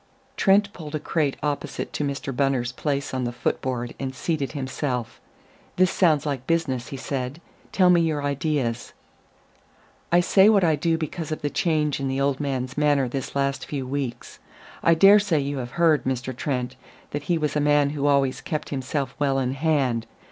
[0.35, 2.35] Trent pulled a crate opposite to Mr.
[2.35, 5.21] Bunner's place on the foot board and seated himself.
[5.75, 7.39] "This sounds like business," he said.
[7.71, 8.93] "Tell me your ideas."
[10.11, 13.35] "I say what I do because of the change in the old man's manner this
[13.35, 14.39] last few weeks.
[14.81, 16.35] I dare say you have heard, Mr.
[16.35, 16.75] Trent,
[17.11, 20.07] that he was a man who always kept himself well in hand.